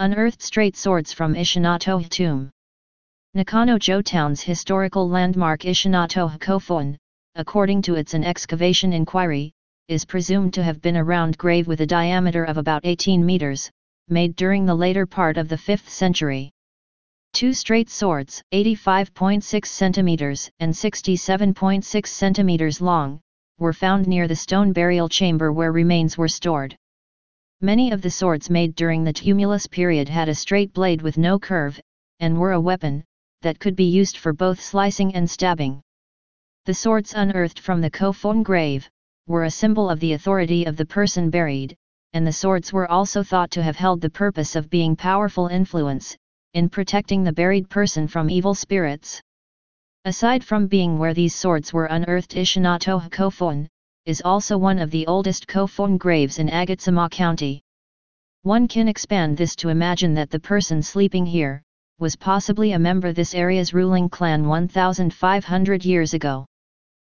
Unearthed 0.00 0.40
straight 0.40 0.78
swords 0.78 1.12
from 1.12 1.34
Ishinotou 1.34 2.08
tomb. 2.08 2.50
Nakano 3.34 3.76
Town's 3.76 4.40
historical 4.40 5.06
landmark 5.06 5.60
Ishinotou 5.60 6.38
Kofun, 6.38 6.96
according 7.34 7.82
to 7.82 7.96
its 7.96 8.14
an 8.14 8.24
excavation 8.24 8.94
inquiry, 8.94 9.52
is 9.88 10.06
presumed 10.06 10.54
to 10.54 10.62
have 10.62 10.80
been 10.80 10.96
a 10.96 11.04
round 11.04 11.36
grave 11.36 11.66
with 11.68 11.82
a 11.82 11.86
diameter 11.86 12.44
of 12.44 12.56
about 12.56 12.86
18 12.86 13.26
meters, 13.26 13.70
made 14.08 14.36
during 14.36 14.64
the 14.64 14.74
later 14.74 15.04
part 15.04 15.36
of 15.36 15.50
the 15.50 15.56
5th 15.56 15.90
century. 15.90 16.50
Two 17.34 17.52
straight 17.52 17.90
swords, 17.90 18.42
85.6 18.54 19.66
centimeters 19.66 20.50
and 20.60 20.72
67.6 20.72 22.06
centimeters 22.06 22.80
long, 22.80 23.20
were 23.58 23.74
found 23.74 24.08
near 24.08 24.26
the 24.26 24.34
stone 24.34 24.72
burial 24.72 25.10
chamber 25.10 25.52
where 25.52 25.72
remains 25.72 26.16
were 26.16 26.26
stored. 26.26 26.74
Many 27.62 27.90
of 27.90 28.00
the 28.00 28.10
swords 28.10 28.48
made 28.48 28.74
during 28.74 29.04
the 29.04 29.12
tumulus 29.12 29.66
period 29.66 30.08
had 30.08 30.30
a 30.30 30.34
straight 30.34 30.72
blade 30.72 31.02
with 31.02 31.18
no 31.18 31.38
curve, 31.38 31.78
and 32.18 32.38
were 32.38 32.52
a 32.52 32.60
weapon, 32.60 33.04
that 33.42 33.58
could 33.58 33.76
be 33.76 33.84
used 33.84 34.16
for 34.16 34.32
both 34.32 34.62
slicing 34.62 35.14
and 35.14 35.28
stabbing. 35.28 35.82
The 36.64 36.72
swords 36.72 37.12
unearthed 37.12 37.60
from 37.60 37.82
the 37.82 37.90
Kofun 37.90 38.42
grave, 38.42 38.88
were 39.26 39.44
a 39.44 39.50
symbol 39.50 39.90
of 39.90 40.00
the 40.00 40.14
authority 40.14 40.64
of 40.64 40.78
the 40.78 40.86
person 40.86 41.28
buried, 41.28 41.76
and 42.14 42.26
the 42.26 42.32
swords 42.32 42.72
were 42.72 42.90
also 42.90 43.22
thought 43.22 43.50
to 43.50 43.62
have 43.62 43.76
held 43.76 44.00
the 44.00 44.08
purpose 44.08 44.56
of 44.56 44.70
being 44.70 44.96
powerful 44.96 45.48
influence, 45.48 46.16
in 46.54 46.70
protecting 46.70 47.24
the 47.24 47.32
buried 47.32 47.68
person 47.68 48.08
from 48.08 48.30
evil 48.30 48.54
spirits. 48.54 49.20
Aside 50.06 50.42
from 50.42 50.66
being 50.66 50.98
where 50.98 51.12
these 51.12 51.34
swords 51.34 51.74
were 51.74 51.84
unearthed 51.84 52.34
Ishinotou 52.34 53.10
Kofun, 53.10 53.68
is 54.06 54.22
also 54.24 54.56
one 54.56 54.78
of 54.78 54.90
the 54.90 55.06
oldest 55.06 55.46
Kofun 55.46 55.98
graves 55.98 56.38
in 56.38 56.48
Agatsuma 56.48 57.08
County. 57.10 57.62
One 58.42 58.66
can 58.66 58.88
expand 58.88 59.36
this 59.36 59.54
to 59.56 59.68
imagine 59.68 60.14
that 60.14 60.30
the 60.30 60.40
person 60.40 60.82
sleeping 60.82 61.26
here, 61.26 61.62
was 61.98 62.16
possibly 62.16 62.72
a 62.72 62.78
member 62.78 63.12
this 63.12 63.34
area's 63.34 63.74
ruling 63.74 64.08
clan 64.08 64.48
1500 64.48 65.84
years 65.84 66.14
ago. 66.14 66.46